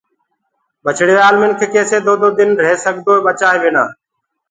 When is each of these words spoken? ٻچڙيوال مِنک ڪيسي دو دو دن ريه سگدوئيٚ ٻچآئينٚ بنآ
ٻچڙيوال 0.83 1.35
مِنک 1.41 1.59
ڪيسي 1.73 1.97
دو 2.05 2.13
دو 2.21 2.29
دن 2.37 2.49
ريه 2.63 2.77
سگدوئيٚ 2.83 3.23
ٻچآئينٚ 3.25 3.61
بنآ 3.63 3.85